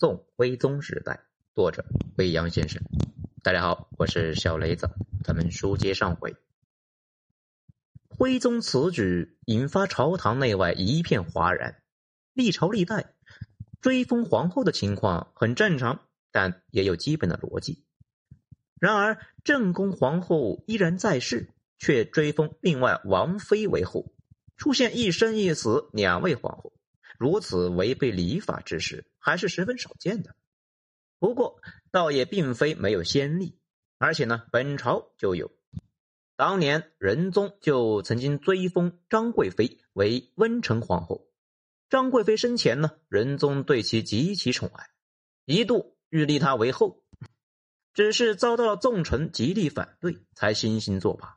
[0.00, 1.20] 宋徽宗时代，
[1.54, 1.84] 作者
[2.16, 2.82] 未央先生。
[3.42, 4.88] 大家好，我是小雷子。
[5.22, 6.36] 咱们书接上回，
[8.08, 11.82] 徽宗此举引发朝堂内外一片哗然。
[12.32, 13.12] 历朝历代
[13.82, 16.00] 追封皇后的情况很正常，
[16.32, 17.84] 但也有基本的逻辑。
[18.78, 24.10] 然而，正宫皇后依然在世，却追封另外王妃为后，
[24.56, 26.72] 出现一生一死两位皇后。
[27.20, 30.34] 如此违背礼法之事，还是十分少见的。
[31.18, 33.58] 不过，倒也并非没有先例，
[33.98, 35.52] 而且呢，本朝就有。
[36.36, 41.28] 当年仁宗就曾经追封张贵妃为温成皇后。
[41.90, 44.88] 张贵妃生前呢，仁宗对其极其宠爱，
[45.44, 47.02] 一度欲立她为后，
[47.92, 51.36] 只是遭到了众臣极力反对，才惺惺作罢。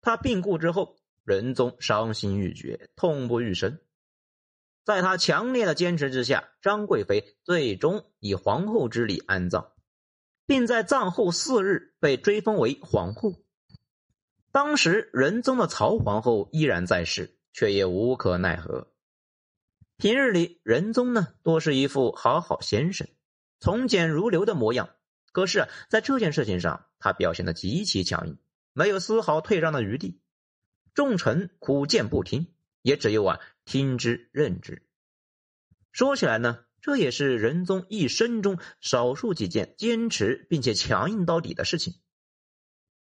[0.00, 3.80] 她病故之后，仁宗伤心欲绝，痛不欲生。
[4.86, 9.72] 在他强烈的坚持之下，张贵妃最终以皇后之礼安葬，
[10.46, 13.42] 并在葬后四日被追封为皇后。
[14.52, 18.92] 当时仁宗的曹皇后依然在世，却也无可奈何。
[19.96, 23.08] 平日里，仁宗呢多是一副好好先生、
[23.58, 24.90] 从简如流的模样，
[25.32, 28.38] 可是，在这件事情上，他表现的极其强硬，
[28.72, 30.20] 没有丝毫退让的余地。
[30.94, 32.52] 众臣苦谏不听。
[32.82, 34.82] 也只有啊，听之任之。
[35.92, 41.94] 说起来呢，这也是仁宗一生中少数几件坚持并且强硬到底的事情。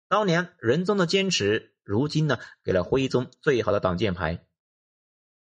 [0.07, 4.45] 当年仁宗的坚持，如今呢，给了徽宗最好的挡箭牌。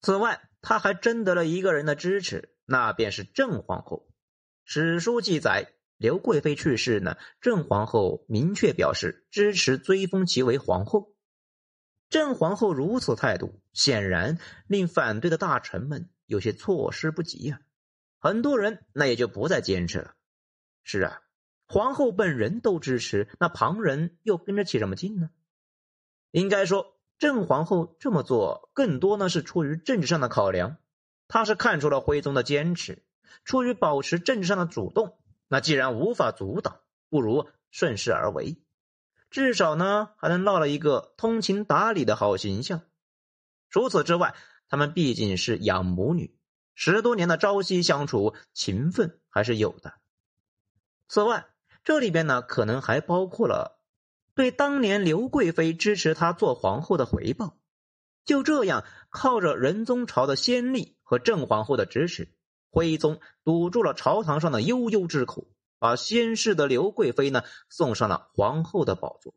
[0.02, 4.08] 此外，他还征得了一个人的支持，那便是郑皇后。
[4.64, 11.11] 史书记载，刘贵妃去世呢，郑皇后明确表示支持追封其为皇后。
[12.12, 17.62] 郑皇后如此态度，显然令反对的大臣们有些措施不及呀。
[18.20, 20.14] 很多人那也就不再坚持了。
[20.84, 21.22] 是啊，
[21.68, 25.30] 皇后本人都支持，那旁人又跟着起什么劲呢？
[26.32, 30.76] 应该说，郑皇后这么做更多呢是出于政治上的考量。
[31.30, 33.06] 她是看出了徽宗的坚持，
[33.46, 35.18] 出于保持政治上的主动。
[35.48, 38.58] 那既然无法阻挡，不如顺势而为。
[39.32, 42.82] 至少呢，还能落了一个通情达理的好形象。
[43.70, 44.36] 除此之外，
[44.68, 46.38] 他们毕竟是养母女，
[46.76, 49.94] 十多年的朝夕相处，情分还是有的。
[51.08, 51.46] 此外，
[51.86, 53.80] 这里边呢，可能还包括了
[54.36, 57.58] 对当年刘贵妃支持她做皇后的回报。
[58.26, 62.28] 就这样，靠着仁宗朝的先例和郑皇后的支持，
[62.70, 65.48] 徽宗堵住了朝堂上的悠悠之口。
[65.82, 69.34] 把先世的刘贵妃呢送上了皇后的宝座。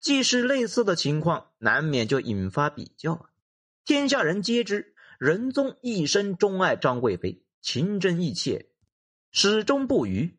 [0.00, 3.30] 既是类似的情况，难免就引发比较啊。
[3.84, 8.72] 天下人皆知，仁宗一生钟爱张贵妃，情真意切，
[9.30, 10.36] 始终不渝。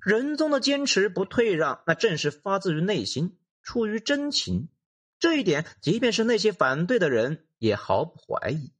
[0.00, 4.70] 仁宗的坚持不退让，那正是发自于内心，出于真情。
[5.18, 8.72] 这一点，即便是那些反对的人也毫不怀疑。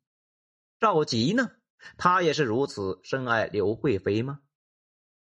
[0.81, 1.51] 赵佶呢，
[1.99, 4.41] 他也是如此深爱刘贵妃吗？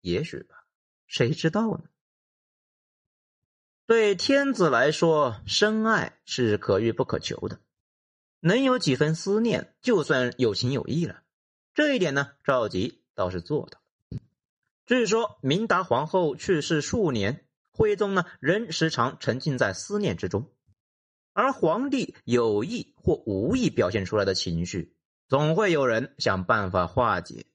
[0.05, 0.67] 也许吧，
[1.07, 1.85] 谁知道呢？
[3.87, 7.59] 对天子来说，深爱是可遇不可求的，
[8.39, 11.23] 能有几分思念，就算有情有义了。
[11.73, 13.79] 这一点呢，赵佶倒是做到
[14.11, 14.19] 了。
[14.85, 20.53] 据说明达皇后去世数年，徽宗呢仍时常沉浸在思念之中，
[21.33, 24.95] 而皇帝有意或无意表现出来的情绪，
[25.27, 27.47] 总会有人想办法化解。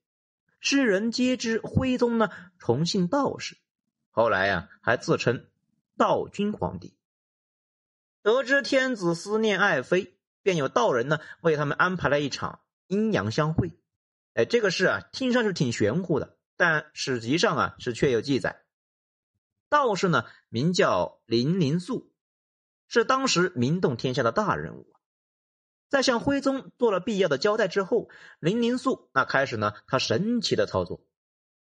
[0.61, 2.29] 世人皆知，徽宗呢
[2.59, 3.57] 崇信道士，
[4.11, 5.47] 后来呀还自称
[5.97, 6.95] 道君皇帝。
[8.23, 13.73] 得知天子思念爱妃，便有道人呢为他们安排了一场阴阳相会。
[14.35, 18.63] 哎，这个事啊听上去挺玄乎的，但史籍上啊是确有记载。
[19.71, 22.13] 道士呢名叫林灵素，
[22.87, 24.93] 是当时名动天下的大人物。
[25.91, 28.09] 在向徽宗做了必要的交代之后，
[28.39, 31.05] 林灵素那开始呢，他神奇的操作。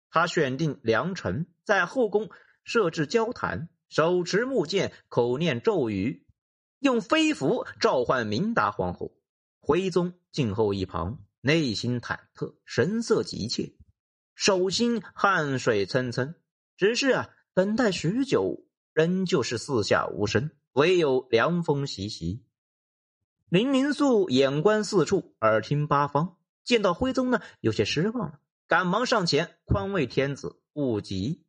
[0.08, 2.30] 他选定良辰，在后宫
[2.64, 6.26] 设置交坛，手持木剑，口念咒语，
[6.78, 9.12] 用飞符召唤明达皇后。
[9.60, 13.76] 徽宗静候一旁，内心忐忑，神色急切，
[14.34, 16.36] 手心汗水涔涔。
[16.78, 18.64] 只是啊，等待许久，
[18.94, 22.45] 仍旧是四下无声，唯有凉风习习。
[23.48, 31.44] 林灵素眼观四处，耳听八方，见到徽宗呢，有些失望了，赶忙上前宽慰天子勿急。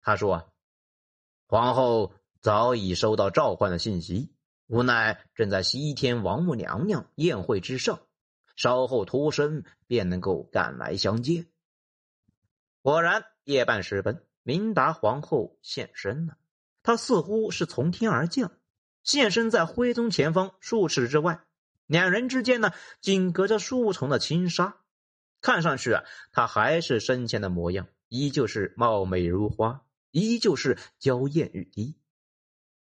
[0.00, 0.46] 他说：“啊，
[1.46, 4.32] 皇后早已收到召唤的信息，
[4.66, 8.00] 无奈正在西天王母娘娘宴会之上，
[8.56, 11.48] 稍后脱身便能够赶来相见。
[12.80, 16.38] 果然，夜半时分，明达皇后现身了。
[16.82, 18.52] 她似乎是从天而降，
[19.06, 21.40] 现身在徽宗前方数尺之外。
[21.86, 24.76] 两人之间呢，仅隔着数重的轻纱。
[25.40, 31.96] 看上去啊，她还是生前的模样，依旧是貌美如花，依旧是娇艳欲滴，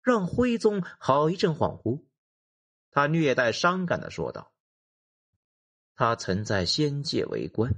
[0.01, 2.05] 让徽宗好一阵恍惚。
[2.93, 4.53] 他略带伤感的说道
[5.97, 7.75] ：“他曾在仙界为官。”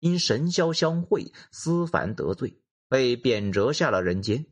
[0.00, 4.46] 因神霄相会，思凡得罪，被贬谪下了人间，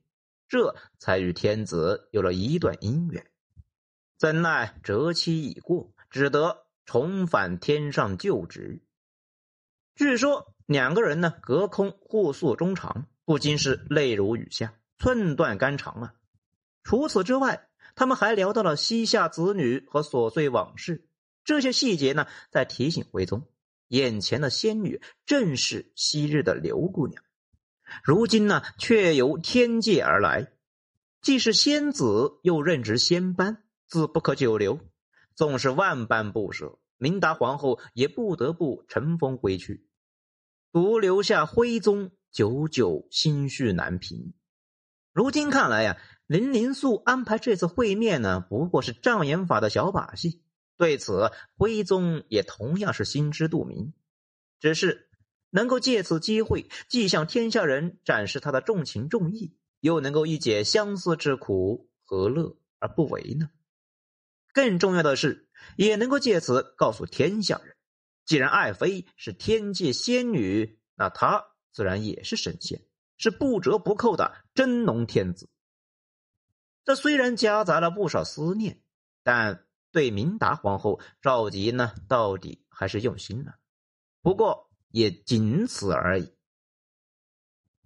[0.52, 3.26] 这才与天子有了一段姻缘。
[4.18, 8.82] 怎奈折期已过，只得重返天上就职。
[9.94, 16.14] 据说两个人呢，隔空互诉衷肠，不禁是泪如雨下，寸断肝肠啊！
[16.82, 21.08] 除此之外，他们还聊到了膝下子女和琐碎往事，
[21.44, 23.48] 这些细节呢，在提醒徽宗。
[23.88, 27.24] 眼前的仙女正是昔日的刘姑娘，
[28.04, 30.52] 如今呢却由天界而来，
[31.20, 34.80] 既是仙子，又任职仙班，自不可久留。
[35.34, 39.86] 纵是万般不舍，明达皇后也不得不乘风归去，
[40.72, 44.34] 独留下徽宗久久心绪难平。
[45.12, 50.42] 如今看来呀，林灵素安排这次会面呢，不过是障眼法的小把戏。
[50.76, 53.94] 对此，徽宗也同样是心知肚明，
[54.60, 55.08] 只是
[55.52, 63.50] 能够借此机会，既向天下人展示他的重情重义，又能够一解相思之苦，何乐而不为呢？
[64.52, 67.76] 更重要的是，也能够借此告诉天下人，
[68.24, 72.82] 既然爱妃是天界仙女，那她自然也是神仙，
[73.16, 75.48] 是不折不扣的真龙天子。
[76.84, 78.82] 这虽然夹杂了不少思念，
[79.22, 79.64] 但。
[79.94, 83.56] 对明达皇后，赵吉呢，到底还是用心了，
[84.22, 86.32] 不过也仅此而已。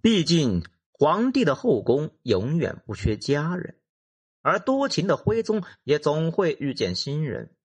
[0.01, 3.79] 毕竟皇帝的后宫永远不缺佳人，
[4.41, 7.55] 而多情的徽宗也总会遇见新人。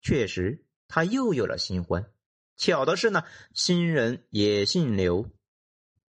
[0.00, 2.10] 确实，他又有了新欢。
[2.56, 3.24] 巧的是呢，
[3.54, 5.30] 新人也姓刘，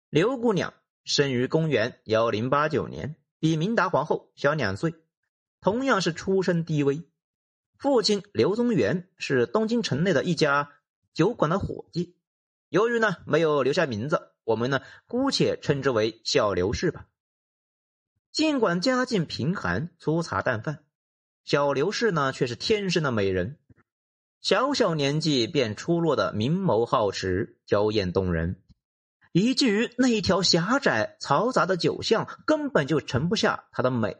[0.09, 0.73] 刘姑娘
[1.03, 4.93] 生于公元幺零八九年，比明达皇后小两岁，
[5.61, 7.03] 同样是出身低微。
[7.77, 10.71] 父亲刘宗元是东京城内的一家
[11.13, 12.15] 酒馆的伙计，
[12.69, 17.07] 由于呢没有留下名字，我们呢姑且称之为小刘氏吧。
[18.31, 20.83] 尽管家境贫寒、粗茶淡饭，
[21.43, 23.57] 小刘氏呢却是天生的美人，
[24.39, 28.61] 小小年纪便出落的明眸皓齿、娇艳动人，
[29.31, 34.15] 以至于那一条狭窄嘈杂的酒巷根本就盛不下她的美。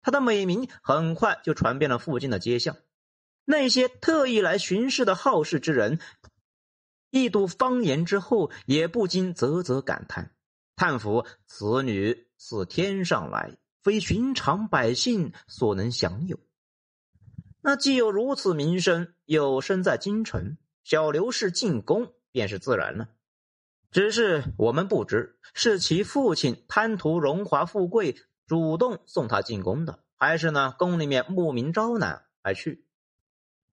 [0.00, 2.76] 他的美名很快就传遍了附近的街巷，
[3.50, 6.00] 那些特意来巡视的好事之人，
[7.08, 10.32] 一睹方言之后，也不禁啧啧感叹，
[10.76, 16.38] 叹服此女似天上来，非寻常百姓所能享有。
[17.62, 23.08] 那既有如此名声，又身在京城，小刘氏进宫便是自然了。
[23.90, 28.14] 只是我们不知，是其父亲贪图荣华富贵。
[28.46, 30.74] 主动送他进宫的，还是呢？
[30.78, 32.86] 宫里面慕名招揽而去。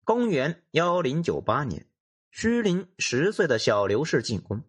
[0.05, 1.87] 公元幺零九八年，
[2.31, 4.65] 虚龄十岁的小刘氏进宫，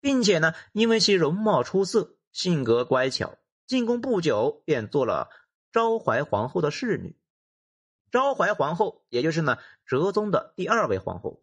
[0.00, 3.36] 并且呢，因为其容貌出色、性格乖巧，
[3.66, 5.28] 进宫不久便做了
[5.72, 7.16] 昭怀皇后的侍女。
[8.10, 11.42] 昭怀皇后，也就是呢哲宗的第二位皇后，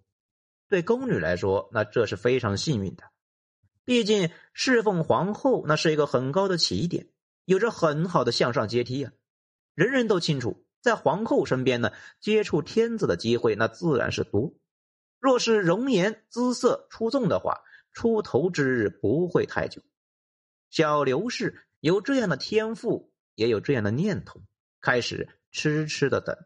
[0.68, 3.04] 对宫女来说，那这是非常幸运的。
[3.86, 7.10] 毕竟侍奉皇后，那是一个很高的起点。
[7.46, 9.14] 有着很好的向上阶梯啊！
[9.74, 14.54] 人人都清楚，在皇后身边呢，接触天子的机会那自然是多。
[15.20, 19.82] 若是容颜姿色出众的话，出头之日不会太久。
[20.70, 24.42] 小刘氏有这样的天赋，也有这样的念头，
[24.80, 26.38] 开始痴痴的等。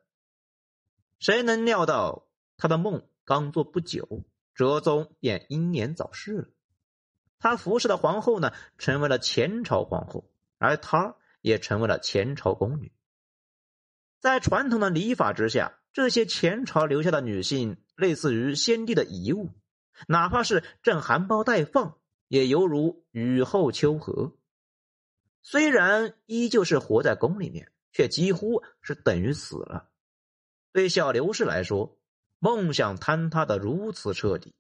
[1.19, 4.23] 谁能料到，他的梦刚做不久，
[4.55, 6.47] 哲宗便英年早逝了。
[7.39, 10.27] 他服侍的皇后呢，成为了前朝皇后。
[10.63, 12.91] 而她也成为了前朝宫女。
[14.21, 19.49] 在传统的礼法之下，这些前朝留下的女性，类似于先帝的遗物，
[20.07, 21.97] 哪怕是正含苞待放，
[22.27, 24.37] 也犹如雨后秋荷。
[25.41, 29.89] 虽然依旧是活在宫里面，却几乎是等于死了。
[30.71, 31.97] 对小刘氏来说，
[32.37, 34.53] 梦想坍塌的如此彻底，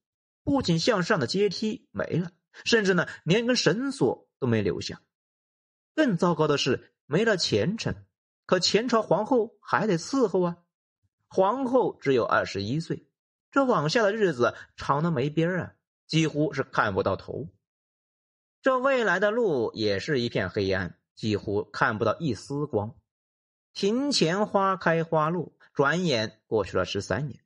[0.43, 2.31] 不仅向上的阶梯没了，
[2.65, 5.01] 甚至呢，连根绳索都没留下。
[5.93, 7.93] 更糟糕的是，没了前程，
[8.51, 10.57] 可前朝皇后还得伺候啊。
[11.29, 13.07] 皇后只有二十一岁，
[13.49, 15.75] 这往下的日子长的没边啊！
[16.05, 17.47] 几乎是看不到头。
[18.61, 22.93] 这未来的路也是一片黑暗，几乎看不到一丝光。
[23.71, 27.39] 庭前花开花落，转眼过去了十三年，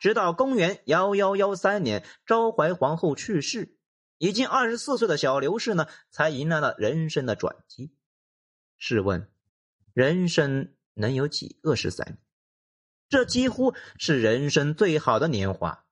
[0.00, 3.78] 直到公元幺幺幺三年，昭怀皇后去世，
[4.16, 7.94] 已经二十四岁的小刘氏呢，才迎来了人生的转机。
[8.76, 9.30] 试问，
[9.98, 12.18] 人生能有几个十三年？
[13.08, 15.86] 这几乎是人生最好的年华，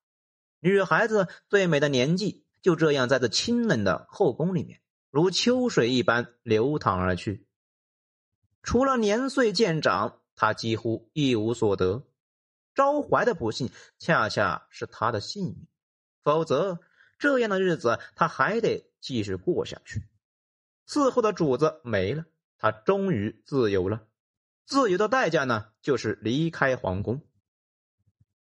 [0.60, 7.48] 女孩子最美的年纪就这样在这清冷的后宫里面，如秋水一般流淌而去。
[8.62, 12.06] 除了年岁渐长，他几乎一无所得。
[12.76, 15.66] 昭怀的不幸，恰恰是他的幸运。
[16.22, 16.78] 否则，
[17.18, 20.06] 这样的日子他还得继续过下去。
[20.86, 22.24] 伺候的主子没了，
[22.66, 24.08] 他终于自由了。
[24.64, 27.24] 自由的代价呢，就是离开皇宫。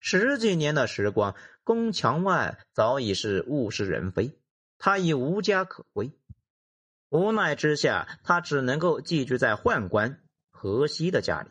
[0.02, 4.38] 十几年的时光，宫墙外早已是物是人非，
[4.78, 6.12] 他已无家可归。
[7.08, 11.50] 无奈之下，他只能够寄居在宦官河西的家里。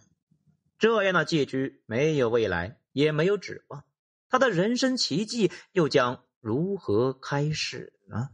[0.78, 3.87] 这样的寄居没有未来，也没有指望。
[4.28, 8.28] 他的人生奇迹又将如何开始呢？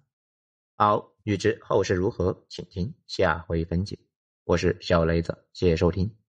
[0.75, 4.01] 好，欲知后事如何，请听下回分解。
[4.45, 6.24] 我是小雷子，谢谢收听。